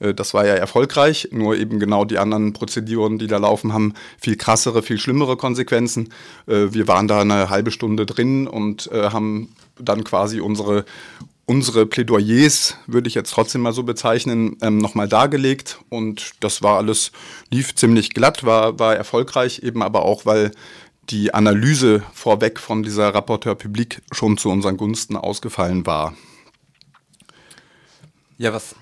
Äh, 0.00 0.14
das 0.14 0.34
war 0.34 0.46
ja 0.46 0.54
erfolgreich, 0.54 1.28
nur 1.32 1.56
eben 1.56 1.78
genau 1.78 2.04
die 2.04 2.18
anderen 2.18 2.52
Prozeduren, 2.52 3.18
die 3.18 3.26
da 3.26 3.38
laufen, 3.38 3.72
haben 3.72 3.94
viel 4.20 4.36
krassere, 4.36 4.82
viel 4.82 4.98
schlimmere 4.98 5.36
Konsequenzen. 5.36 6.10
Äh, 6.46 6.72
wir 6.72 6.88
waren 6.88 7.08
da 7.08 7.20
eine 7.20 7.50
halbe 7.50 7.70
Stunde 7.70 8.06
drin 8.06 8.46
und 8.46 8.90
äh, 8.92 9.10
haben 9.10 9.54
dann 9.78 10.04
quasi 10.04 10.40
unsere 10.40 10.84
unsere 11.46 11.84
Plädoyers, 11.84 12.78
würde 12.86 13.08
ich 13.08 13.14
jetzt 13.14 13.32
trotzdem 13.32 13.60
mal 13.60 13.72
so 13.72 13.82
bezeichnen, 13.82 14.56
ähm, 14.62 14.78
nochmal 14.78 15.08
dargelegt. 15.08 15.78
Und 15.90 16.32
das 16.40 16.62
war 16.62 16.78
alles, 16.78 17.12
lief 17.50 17.74
ziemlich 17.74 18.10
glatt, 18.14 18.44
war, 18.44 18.78
war 18.78 18.96
erfolgreich, 18.96 19.62
eben 19.62 19.82
aber 19.82 20.04
auch, 20.04 20.24
weil 20.24 20.52
die 21.10 21.34
Analyse 21.34 22.02
vorweg 22.14 22.58
von 22.58 22.82
dieser 22.82 23.14
Rapporteur 23.14 23.56
Publik 23.56 24.00
schon 24.10 24.38
zu 24.38 24.48
unseren 24.48 24.76
Gunsten 24.76 25.16
ausgefallen 25.16 25.84
war. 25.84 26.14
Ja, 28.38 28.52
was 28.52 28.74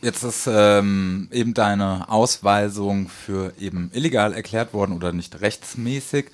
Jetzt 0.00 0.22
ist 0.22 0.46
ähm, 0.46 1.28
eben 1.32 1.54
deine 1.54 2.08
Ausweisung 2.08 3.08
für 3.08 3.52
eben 3.58 3.90
illegal 3.92 4.32
erklärt 4.32 4.72
worden 4.72 4.92
oder 4.92 5.12
nicht 5.12 5.40
rechtsmäßig. 5.40 6.26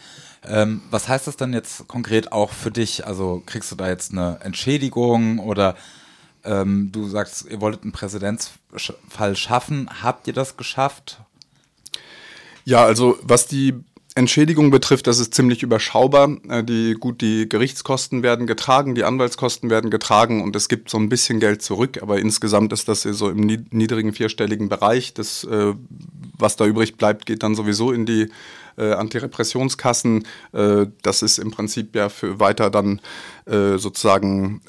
Ähm, 0.47 0.83
was 0.91 1.09
heißt 1.09 1.27
das 1.27 1.37
dann 1.37 1.55
jetzt 1.55 1.89
konkret 1.89 2.33
auch 2.33 2.53
für 2.53 2.71
dich? 2.71 3.07
Also 3.07 3.43
kriegst 3.47 3.73
du 3.73 3.77
da 3.77 3.89
jetzt 3.89 4.13
eine 4.13 4.39
Entschädigung 4.43 5.39
oder 5.39 5.77
ähm, 6.45 6.93
du 6.93 7.09
sagst, 7.09 7.47
ihr 7.51 7.63
wolltet 7.63 7.85
einen 7.85 7.93
Präzedenzfall 7.93 9.37
schaffen. 9.37 9.89
Habt 10.03 10.27
ihr 10.27 10.35
das 10.35 10.59
geschafft? 10.59 11.21
Ja, 12.65 12.85
also 12.85 13.19
was 13.23 13.47
die 13.47 13.83
Entschädigung 14.17 14.71
betrifft, 14.71 15.09
das 15.09 15.19
ist 15.19 15.35
ziemlich 15.35 15.65
überschaubar. 15.65 16.37
Äh, 16.49 16.63
die, 16.63 16.95
gut, 16.95 17.21
die 17.21 17.49
Gerichtskosten 17.49 18.23
werden 18.23 18.47
getragen, 18.47 18.95
die 18.95 19.03
Anwaltskosten 19.03 19.71
werden 19.71 19.91
getragen 19.91 20.43
und 20.43 20.55
es 20.55 20.69
gibt 20.69 20.89
so 20.89 20.99
ein 20.99 21.09
bisschen 21.09 21.41
Geld 21.41 21.63
zurück, 21.63 22.01
aber 22.01 22.21
insgesamt 22.21 22.73
ist 22.73 22.87
das 22.87 23.03
so 23.03 23.29
im 23.29 23.41
niedrigen 23.41 24.13
vierstelligen 24.13 24.69
Bereich. 24.69 25.15
Das, 25.15 25.43
äh, 25.43 25.75
was 26.39 26.55
da 26.55 26.65
übrig 26.65 26.97
bleibt, 26.97 27.27
geht 27.27 27.43
dann 27.43 27.57
sowieso 27.57 27.91
in 27.91 28.07
die 28.07 28.29
äh, 28.77 28.93
Antirepressionskassen. 28.93 30.27
Das 30.51 31.23
ist 31.23 31.39
im 31.39 31.53
Prinzip 31.53 31.95
ja 31.95 32.09
für 32.09 32.41
weiter 32.41 32.71
dann 32.71 33.01
sozusagen 33.47 34.63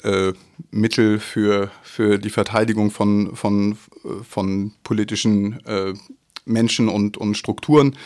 Mittel 0.70 1.18
für, 1.18 1.72
für 1.82 2.18
die 2.18 2.30
Verteidigung 2.30 2.92
von, 2.92 3.34
von, 3.34 3.76
von 4.22 4.72
politischen 4.84 5.58
Menschen 6.44 6.88
und, 6.88 7.16
und 7.16 7.36
Strukturen. 7.36 7.96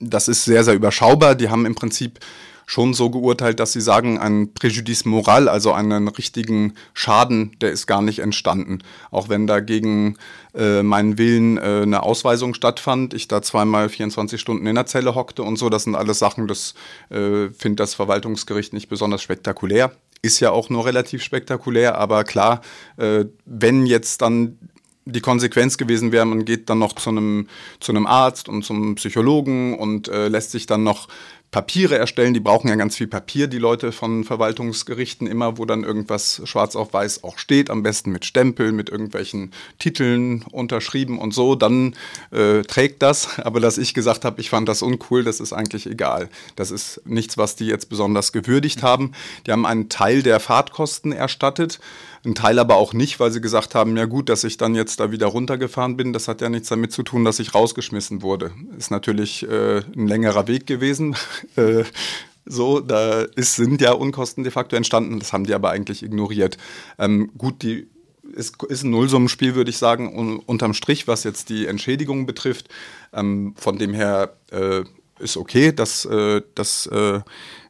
Das 0.00 0.28
ist 0.28 0.44
sehr, 0.44 0.64
sehr 0.64 0.74
überschaubar. 0.74 1.34
Die 1.34 1.50
haben 1.50 1.66
im 1.66 1.74
Prinzip 1.74 2.18
schon 2.70 2.94
so 2.94 3.10
geurteilt, 3.10 3.58
dass 3.58 3.72
sie 3.72 3.80
sagen, 3.80 4.20
ein 4.20 4.54
Präjudice 4.54 5.04
moral, 5.04 5.48
also 5.48 5.72
einen 5.72 6.06
richtigen 6.06 6.74
Schaden, 6.94 7.56
der 7.60 7.72
ist 7.72 7.88
gar 7.88 8.00
nicht 8.00 8.20
entstanden. 8.20 8.78
Auch 9.10 9.28
wenn 9.28 9.48
da 9.48 9.58
gegen 9.58 10.16
äh, 10.54 10.84
meinen 10.84 11.18
Willen 11.18 11.58
äh, 11.58 11.82
eine 11.82 12.04
Ausweisung 12.04 12.54
stattfand, 12.54 13.12
ich 13.12 13.26
da 13.26 13.42
zweimal 13.42 13.88
24 13.88 14.40
Stunden 14.40 14.68
in 14.68 14.76
der 14.76 14.86
Zelle 14.86 15.16
hockte 15.16 15.42
und 15.42 15.56
so, 15.56 15.68
das 15.68 15.82
sind 15.82 15.96
alles 15.96 16.20
Sachen, 16.20 16.46
das 16.46 16.74
äh, 17.10 17.48
findet 17.48 17.80
das 17.80 17.94
Verwaltungsgericht 17.94 18.72
nicht 18.72 18.88
besonders 18.88 19.20
spektakulär. 19.20 19.90
Ist 20.22 20.38
ja 20.38 20.52
auch 20.52 20.70
nur 20.70 20.86
relativ 20.86 21.24
spektakulär, 21.24 21.98
aber 21.98 22.22
klar, 22.22 22.60
äh, 22.98 23.24
wenn 23.46 23.84
jetzt 23.84 24.22
dann 24.22 24.58
die 25.10 25.20
Konsequenz 25.20 25.76
gewesen 25.76 26.12
wäre, 26.12 26.24
man 26.24 26.44
geht 26.44 26.70
dann 26.70 26.78
noch 26.78 26.94
zu 26.94 27.10
einem, 27.10 27.48
zu 27.80 27.92
einem 27.92 28.06
Arzt 28.06 28.48
und 28.48 28.64
zum 28.64 28.94
Psychologen 28.94 29.78
und 29.78 30.08
äh, 30.08 30.28
lässt 30.28 30.50
sich 30.52 30.66
dann 30.66 30.82
noch 30.82 31.08
Papiere 31.50 31.98
erstellen. 31.98 32.32
Die 32.32 32.40
brauchen 32.40 32.68
ja 32.68 32.76
ganz 32.76 32.96
viel 32.96 33.08
Papier, 33.08 33.48
die 33.48 33.58
Leute 33.58 33.90
von 33.90 34.22
Verwaltungsgerichten 34.24 35.26
immer, 35.26 35.58
wo 35.58 35.64
dann 35.64 35.82
irgendwas 35.82 36.42
schwarz 36.44 36.76
auf 36.76 36.92
weiß 36.92 37.24
auch 37.24 37.38
steht, 37.38 37.70
am 37.70 37.82
besten 37.82 38.12
mit 38.12 38.24
Stempel, 38.24 38.70
mit 38.72 38.88
irgendwelchen 38.88 39.52
Titeln 39.78 40.44
unterschrieben 40.52 41.18
und 41.18 41.34
so. 41.34 41.56
Dann 41.56 41.96
äh, 42.30 42.62
trägt 42.62 43.02
das. 43.02 43.40
Aber 43.40 43.58
dass 43.58 43.78
ich 43.78 43.94
gesagt 43.94 44.24
habe, 44.24 44.40
ich 44.40 44.50
fand 44.50 44.68
das 44.68 44.82
uncool, 44.82 45.24
das 45.24 45.40
ist 45.40 45.52
eigentlich 45.52 45.86
egal. 45.86 46.28
Das 46.54 46.70
ist 46.70 47.02
nichts, 47.04 47.36
was 47.36 47.56
die 47.56 47.66
jetzt 47.66 47.88
besonders 47.88 48.32
gewürdigt 48.32 48.82
haben. 48.82 49.12
Die 49.46 49.52
haben 49.52 49.66
einen 49.66 49.88
Teil 49.88 50.22
der 50.22 50.38
Fahrtkosten 50.38 51.12
erstattet. 51.12 51.80
Ein 52.22 52.34
Teil 52.34 52.58
aber 52.58 52.76
auch 52.76 52.92
nicht, 52.92 53.18
weil 53.18 53.30
sie 53.30 53.40
gesagt 53.40 53.74
haben, 53.74 53.96
ja 53.96 54.04
gut, 54.04 54.28
dass 54.28 54.44
ich 54.44 54.58
dann 54.58 54.74
jetzt 54.74 55.00
da 55.00 55.10
wieder 55.10 55.26
runtergefahren 55.26 55.96
bin, 55.96 56.12
das 56.12 56.28
hat 56.28 56.42
ja 56.42 56.50
nichts 56.50 56.68
damit 56.68 56.92
zu 56.92 57.02
tun, 57.02 57.24
dass 57.24 57.38
ich 57.38 57.54
rausgeschmissen 57.54 58.20
wurde. 58.20 58.52
Ist 58.76 58.90
natürlich 58.90 59.48
äh, 59.48 59.78
ein 59.96 60.06
längerer 60.06 60.46
Weg 60.46 60.66
gewesen. 60.66 61.16
Äh, 61.56 61.84
so, 62.46 62.80
da 62.80 63.22
ist, 63.22 63.54
sind 63.54 63.80
ja 63.80 63.92
Unkosten 63.92 64.44
de 64.44 64.52
facto 64.52 64.76
entstanden, 64.76 65.18
das 65.18 65.32
haben 65.32 65.44
die 65.44 65.54
aber 65.54 65.70
eigentlich 65.70 66.02
ignoriert. 66.02 66.56
Ähm, 66.98 67.30
gut, 67.38 67.62
die 67.62 67.88
ist, 68.34 68.62
ist 68.64 68.84
ein 68.84 68.90
Nullsummenspiel, 68.90 69.54
würde 69.54 69.70
ich 69.70 69.78
sagen, 69.78 70.16
un, 70.16 70.38
unterm 70.38 70.74
Strich, 70.74 71.06
was 71.08 71.24
jetzt 71.24 71.48
die 71.48 71.66
Entschädigung 71.66 72.26
betrifft. 72.26 72.68
Ähm, 73.12 73.54
von 73.56 73.78
dem 73.78 73.94
her 73.94 74.34
äh, 74.50 74.82
ist 75.18 75.36
okay, 75.36 75.72
dass, 75.72 76.04
äh, 76.04 76.42
dass 76.54 76.86
äh, 76.86 77.20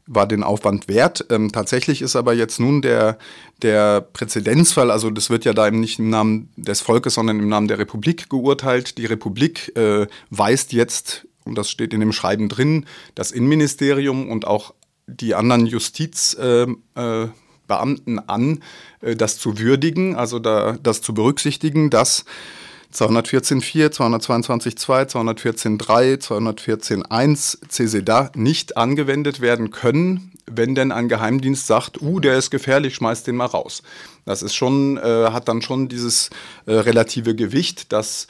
war 0.06 0.26
den 0.26 0.42
Aufwand 0.42 0.88
wert. 0.88 1.24
Ähm, 1.30 1.52
tatsächlich 1.52 2.02
ist 2.02 2.16
aber 2.16 2.34
jetzt 2.34 2.58
nun 2.58 2.82
der, 2.82 3.16
der 3.62 4.00
Präzedenzfall, 4.00 4.90
also 4.90 5.08
das 5.10 5.30
wird 5.30 5.44
ja 5.44 5.52
da 5.52 5.70
nicht 5.70 6.00
im 6.00 6.10
Namen 6.10 6.50
des 6.56 6.80
Volkes, 6.80 7.14
sondern 7.14 7.38
im 7.38 7.48
Namen 7.48 7.68
der 7.68 7.78
Republik 7.78 8.28
geurteilt. 8.28 8.98
Die 8.98 9.06
Republik 9.06 9.74
äh, 9.76 10.08
weist 10.30 10.72
jetzt, 10.72 11.28
und 11.50 11.59
das 11.59 11.69
steht 11.69 11.92
in 11.92 12.00
dem 12.00 12.12
Schreiben 12.12 12.49
drin, 12.49 12.87
das 13.16 13.33
Innenministerium 13.33 14.30
und 14.30 14.47
auch 14.47 14.73
die 15.09 15.35
anderen 15.35 15.66
Justizbeamten 15.66 16.88
äh, 16.97 18.21
äh, 18.21 18.25
an, 18.26 18.62
äh, 19.00 19.16
das 19.16 19.38
zu 19.38 19.59
würdigen, 19.59 20.14
also 20.14 20.38
da, 20.38 20.78
das 20.80 21.02
zu 21.02 21.12
berücksichtigen, 21.12 21.90
dass 21.90 22.25
214.4, 22.95 23.88
222.2, 23.90 25.11
214.3, 25.11 26.21
214.1 26.21 27.69
CSEDA 27.69 28.30
nicht 28.37 28.76
angewendet 28.76 29.40
werden 29.40 29.71
können, 29.71 30.30
wenn 30.47 30.76
denn 30.76 30.92
ein 30.92 31.09
Geheimdienst 31.09 31.66
sagt, 31.66 32.00
uh, 32.00 32.21
der 32.21 32.38
ist 32.38 32.50
gefährlich, 32.50 32.95
schmeißt 32.95 33.26
den 33.26 33.37
mal 33.37 33.47
raus. 33.47 33.83
Das 34.25 34.42
ist 34.42 34.54
schon, 34.54 34.99
äh, 34.99 35.30
hat 35.33 35.49
dann 35.49 35.62
schon 35.62 35.88
dieses 35.88 36.30
äh, 36.66 36.75
relative 36.75 37.35
Gewicht, 37.35 37.92
dass 37.92 38.28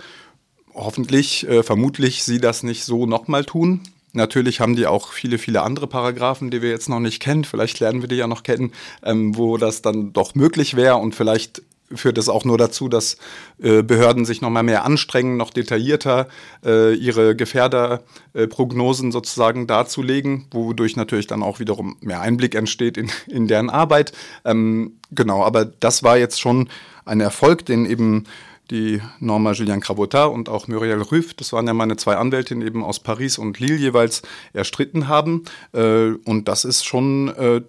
hoffentlich, 0.74 1.48
äh, 1.48 1.62
vermutlich 1.62 2.24
sie 2.24 2.40
das 2.40 2.62
nicht 2.62 2.84
so 2.84 3.06
nochmal 3.06 3.44
tun. 3.44 3.80
Natürlich 4.12 4.60
haben 4.60 4.74
die 4.74 4.86
auch 4.86 5.12
viele, 5.12 5.38
viele 5.38 5.62
andere 5.62 5.86
Paragraphen, 5.86 6.50
die 6.50 6.62
wir 6.62 6.70
jetzt 6.70 6.88
noch 6.88 7.00
nicht 7.00 7.20
kennen. 7.20 7.44
Vielleicht 7.44 7.78
lernen 7.78 8.00
wir 8.00 8.08
die 8.08 8.16
ja 8.16 8.26
noch 8.26 8.42
kennen, 8.42 8.72
ähm, 9.04 9.36
wo 9.36 9.56
das 9.56 9.82
dann 9.82 10.12
doch 10.12 10.34
möglich 10.34 10.74
wäre 10.74 10.96
und 10.96 11.14
vielleicht 11.14 11.62
führt 11.94 12.18
es 12.18 12.28
auch 12.28 12.44
nur 12.44 12.58
dazu, 12.58 12.88
dass 12.88 13.16
äh, 13.60 13.82
Behörden 13.82 14.24
sich 14.24 14.40
noch 14.40 14.50
mal 14.50 14.62
mehr 14.62 14.84
anstrengen, 14.84 15.36
noch 15.36 15.50
detaillierter 15.50 16.28
äh, 16.64 16.94
ihre 16.94 17.34
Gefährderprognosen 17.34 19.10
sozusagen 19.12 19.66
darzulegen, 19.66 20.46
wodurch 20.52 20.96
natürlich 20.96 21.26
dann 21.26 21.42
auch 21.42 21.58
wiederum 21.58 21.96
mehr 22.00 22.20
Einblick 22.20 22.54
entsteht 22.54 22.96
in, 22.96 23.10
in 23.26 23.48
deren 23.48 23.70
Arbeit. 23.70 24.12
Ähm, 24.44 24.98
genau, 25.10 25.42
aber 25.42 25.64
das 25.64 26.02
war 26.02 26.16
jetzt 26.16 26.40
schon 26.40 26.68
ein 27.04 27.20
Erfolg, 27.20 27.66
den 27.66 27.86
eben 27.86 28.24
die 28.70 29.02
Norma 29.18 29.52
Julien 29.52 29.80
Crabotin 29.80 30.30
und 30.30 30.48
auch 30.48 30.68
Muriel 30.68 31.02
Rüff, 31.02 31.34
das 31.34 31.52
waren 31.52 31.66
ja 31.66 31.74
meine 31.74 31.96
zwei 31.96 32.16
Anwältinnen 32.16 32.66
eben 32.66 32.84
aus 32.84 33.00
Paris 33.00 33.38
und 33.38 33.58
Lille 33.58 33.76
jeweils, 33.76 34.22
erstritten 34.52 35.08
haben. 35.08 35.44
Äh, 35.72 36.12
und 36.24 36.48
das 36.48 36.64
ist 36.64 36.84
schon, 36.84 37.28
äh, 37.28 37.62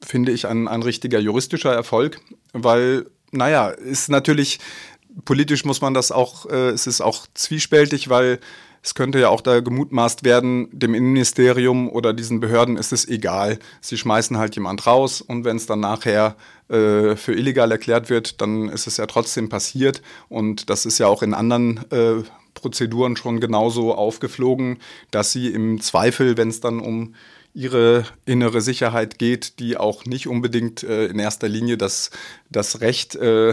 finde 0.00 0.32
ich, 0.32 0.46
ein, 0.46 0.68
ein 0.68 0.82
richtiger 0.82 1.18
juristischer 1.18 1.72
Erfolg, 1.72 2.20
weil, 2.52 3.06
naja, 3.32 3.68
ist 3.68 4.08
natürlich, 4.08 4.58
politisch 5.24 5.64
muss 5.64 5.80
man 5.80 5.94
das 5.94 6.10
auch, 6.10 6.46
äh, 6.46 6.70
es 6.70 6.86
ist 6.86 7.00
auch 7.00 7.26
zwiespältig, 7.34 8.08
weil 8.08 8.40
es 8.86 8.94
könnte 8.94 9.18
ja 9.18 9.30
auch 9.30 9.40
da 9.40 9.58
gemutmaßt 9.58 10.22
werden, 10.22 10.68
dem 10.70 10.94
Innenministerium 10.94 11.90
oder 11.90 12.12
diesen 12.12 12.38
Behörden 12.38 12.76
ist 12.76 12.92
es 12.92 13.08
egal. 13.08 13.58
Sie 13.80 13.98
schmeißen 13.98 14.38
halt 14.38 14.54
jemand 14.54 14.86
raus 14.86 15.20
und 15.20 15.44
wenn 15.44 15.56
es 15.56 15.66
dann 15.66 15.80
nachher 15.80 16.36
äh, 16.68 17.16
für 17.16 17.32
illegal 17.32 17.72
erklärt 17.72 18.10
wird, 18.10 18.40
dann 18.40 18.68
ist 18.68 18.86
es 18.86 18.96
ja 18.96 19.06
trotzdem 19.06 19.48
passiert. 19.48 20.02
Und 20.28 20.70
das 20.70 20.86
ist 20.86 20.98
ja 20.98 21.08
auch 21.08 21.24
in 21.24 21.34
anderen 21.34 21.78
äh, 21.90 22.22
Prozeduren 22.54 23.16
schon 23.16 23.40
genauso 23.40 23.92
aufgeflogen, 23.92 24.78
dass 25.10 25.32
sie 25.32 25.48
im 25.48 25.80
Zweifel, 25.80 26.36
wenn 26.36 26.50
es 26.50 26.60
dann 26.60 26.78
um 26.78 27.16
ihre 27.54 28.04
innere 28.24 28.60
Sicherheit 28.60 29.18
geht, 29.18 29.58
die 29.58 29.76
auch 29.76 30.04
nicht 30.04 30.28
unbedingt 30.28 30.84
äh, 30.84 31.06
in 31.06 31.18
erster 31.18 31.48
Linie 31.48 31.76
das, 31.76 32.12
das 32.50 32.80
Recht 32.80 33.16
äh, 33.16 33.52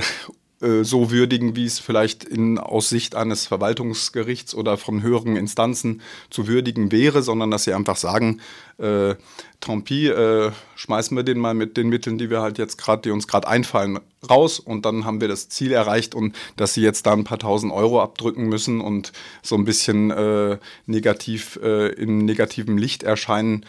äh, 0.64 0.84
so 0.84 1.12
würdigen, 1.12 1.56
wie 1.56 1.66
es 1.66 1.80
vielleicht 1.80 2.24
in, 2.24 2.58
aus 2.58 2.90
Sicht 2.90 3.16
eines 3.16 3.46
Verwaltungsgerichts 3.46 4.56
oder 4.56 4.78
von 4.78 5.02
höheren 5.02 5.36
Instanzen 5.36 6.02
zu 6.30 6.48
würdigen 6.48 6.92
wäre, 6.92 7.22
sondern 7.22 7.52
dass 7.52 7.66
sie 7.66 7.74
einfach 7.74 7.98
sagen, 7.98 8.40
äh, 8.78 9.16
Trompi, 9.60 10.08
äh, 10.08 10.52
schmeißen 10.76 11.16
wir 11.16 11.24
den 11.24 11.40
mal 11.40 11.54
mit 11.54 11.78
den 11.78 11.90
Mitteln, 11.90 12.18
die 12.18 12.30
wir 12.30 12.42
halt 12.42 12.58
jetzt 12.58 12.78
gerade, 12.78 13.02
die 13.04 13.12
uns 13.12 13.28
gerade 13.28 13.48
einfallen, 13.48 14.00
raus 14.30 14.60
und 14.60 14.86
dann 14.86 15.06
haben 15.06 15.22
wir 15.22 15.28
das 15.28 15.50
Ziel 15.50 15.72
erreicht 15.74 16.16
und 16.16 16.36
dass 16.56 16.74
sie 16.74 16.82
jetzt 16.82 17.06
da 17.06 17.14
ein 17.14 17.26
paar 17.26 17.40
tausend 17.40 17.74
Euro 17.74 18.02
abdrücken 18.02 18.48
müssen 18.48 18.82
und 18.82 19.12
so 19.42 19.56
ein 19.56 19.66
bisschen 19.66 20.12
äh, 20.12 20.58
negativ 20.86 21.60
äh, 21.62 21.90
in 21.90 22.20
negativem 22.20 22.78
Licht 22.78 23.04
erscheinen, 23.04 23.66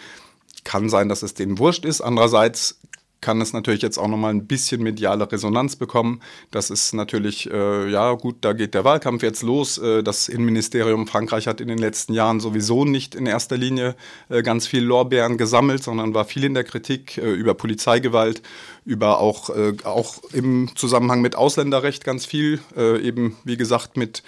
kann 0.62 0.88
sein, 0.88 1.08
dass 1.08 1.22
es 1.22 1.34
denen 1.34 1.58
wurscht 1.58 1.84
ist. 1.84 2.00
Andererseits 2.00 2.78
kann 3.25 3.40
es 3.40 3.54
natürlich 3.54 3.81
jetzt 3.81 3.97
auch 3.97 4.07
nochmal 4.07 4.35
ein 4.35 4.47
bisschen 4.47 4.83
mediale 4.83 5.33
Resonanz 5.33 5.76
bekommen. 5.76 6.21
Das 6.50 6.69
ist 6.69 6.93
natürlich, 6.93 7.50
äh, 7.50 7.90
ja 7.90 8.12
gut, 8.12 8.37
da 8.43 8.52
geht 8.52 8.75
der 8.75 8.85
Wahlkampf 8.85 9.23
jetzt 9.23 9.43
los. 9.43 9.78
Äh, 9.78 10.02
das 10.02 10.28
Innenministerium 10.28 11.07
Frankreich 11.07 11.47
hat 11.47 11.62
in 11.62 11.69
den 11.69 11.78
letzten 11.78 12.12
Jahren 12.12 12.38
sowieso 12.38 12.85
nicht 12.85 13.14
in 13.14 13.25
erster 13.25 13.57
Linie 13.57 13.97
äh, 14.28 14.43
ganz 14.43 14.66
viel 14.66 14.85
Lorbeeren 14.85 15.38
gesammelt, 15.38 15.83
sondern 15.83 16.12
war 16.12 16.26
viel 16.26 16.45
in 16.45 16.52
der 16.52 16.64
Kritik 16.64 17.16
äh, 17.16 17.33
über 17.33 17.54
Polizeigewalt, 17.54 18.43
über 18.85 19.21
auch, 19.21 19.49
äh, 19.49 19.73
auch 19.85 20.16
im 20.35 20.69
Zusammenhang 20.76 21.23
mit 21.23 21.35
Ausländerrecht 21.35 22.04
ganz 22.04 22.26
viel, 22.26 22.61
äh, 22.76 23.00
eben 23.00 23.38
wie 23.45 23.57
gesagt 23.57 23.97
mit 23.97 24.23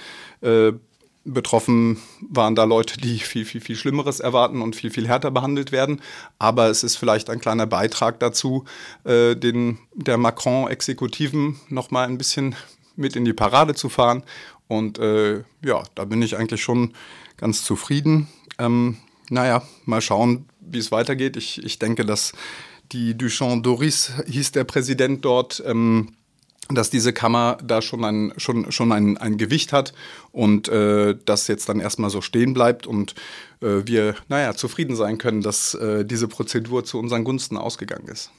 Betroffen 1.26 1.98
waren 2.20 2.54
da 2.54 2.64
Leute, 2.64 2.98
die 2.98 3.18
viel, 3.18 3.44
viel, 3.44 3.60
viel 3.60 3.76
Schlimmeres 3.76 4.20
erwarten 4.20 4.62
und 4.62 4.76
viel, 4.76 4.90
viel 4.90 5.08
härter 5.08 5.30
behandelt 5.30 5.72
werden. 5.72 6.00
Aber 6.38 6.68
es 6.68 6.84
ist 6.84 6.96
vielleicht 6.96 7.28
ein 7.30 7.40
kleiner 7.40 7.66
Beitrag 7.66 8.20
dazu, 8.20 8.64
äh, 9.04 9.34
den 9.34 9.78
der 9.94 10.18
Macron-Exekutiven 10.18 11.58
nochmal 11.68 12.06
ein 12.06 12.16
bisschen 12.16 12.54
mit 12.94 13.16
in 13.16 13.24
die 13.24 13.32
Parade 13.32 13.74
zu 13.74 13.88
fahren. 13.88 14.22
Und 14.68 14.98
äh, 14.98 15.42
ja, 15.64 15.82
da 15.94 16.04
bin 16.04 16.22
ich 16.22 16.36
eigentlich 16.36 16.62
schon 16.62 16.94
ganz 17.36 17.64
zufrieden. 17.64 18.28
Ähm, 18.58 18.98
naja, 19.28 19.62
mal 19.84 20.00
schauen, 20.00 20.46
wie 20.60 20.78
es 20.78 20.92
weitergeht. 20.92 21.36
Ich, 21.36 21.62
ich 21.64 21.78
denke, 21.78 22.04
dass 22.04 22.32
die 22.92 23.16
Duchamp 23.16 23.64
Doris 23.64 24.12
hieß 24.26 24.52
der 24.52 24.64
Präsident 24.64 25.24
dort. 25.24 25.62
Ähm, 25.66 26.14
dass 26.70 26.90
diese 26.90 27.12
Kammer 27.12 27.58
da 27.62 27.80
schon 27.82 28.04
ein, 28.04 28.32
schon, 28.36 28.72
schon 28.72 28.92
ein, 28.92 29.16
ein 29.16 29.36
Gewicht 29.36 29.72
hat 29.72 29.92
und 30.32 30.68
äh, 30.68 31.16
das 31.24 31.46
jetzt 31.48 31.68
dann 31.68 31.80
erstmal 31.80 32.10
so 32.10 32.20
stehen 32.20 32.54
bleibt 32.54 32.86
und 32.86 33.14
äh, 33.60 33.82
wir, 33.84 34.16
naja, 34.28 34.54
zufrieden 34.54 34.96
sein 34.96 35.18
können, 35.18 35.42
dass 35.42 35.74
äh, 35.74 36.04
diese 36.04 36.28
Prozedur 36.28 36.84
zu 36.84 36.98
unseren 36.98 37.24
Gunsten 37.24 37.56
ausgegangen 37.56 38.08
ist. 38.08 38.30